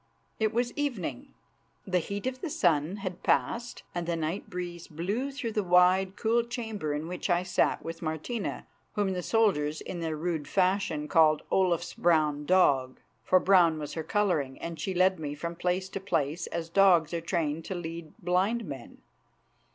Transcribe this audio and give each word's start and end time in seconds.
It 0.39 0.51
was 0.51 0.73
evening. 0.73 1.35
The 1.85 1.99
heat 1.99 2.25
of 2.25 2.41
the 2.41 2.49
sun 2.49 2.95
had 3.05 3.21
passed 3.21 3.83
and 3.93 4.07
the 4.07 4.15
night 4.15 4.49
breeze 4.49 4.87
blew 4.87 5.31
through 5.31 5.51
the 5.51 5.63
wide, 5.63 6.15
cool 6.15 6.41
chamber 6.43 6.95
in 6.95 7.07
which 7.07 7.29
I 7.29 7.43
sat 7.43 7.85
with 7.85 8.01
Martina, 8.01 8.65
whom 8.93 9.13
the 9.13 9.21
soldiers, 9.21 9.79
in 9.79 9.99
their 9.99 10.17
rude 10.17 10.47
fashion, 10.47 11.07
called 11.07 11.43
"Olaf's 11.51 11.93
Brown 11.93 12.47
Dog." 12.47 12.99
For 13.23 13.39
brown 13.39 13.77
was 13.77 13.93
her 13.93 14.01
colouring, 14.01 14.57
and 14.57 14.79
she 14.79 14.95
led 14.95 15.19
me 15.19 15.35
from 15.35 15.55
place 15.55 15.87
to 15.89 15.99
place 15.99 16.47
as 16.47 16.67
dogs 16.67 17.13
are 17.13 17.21
trained 17.21 17.63
to 17.65 17.75
lead 17.75 18.11
blind 18.21 18.65
men. 18.65 19.03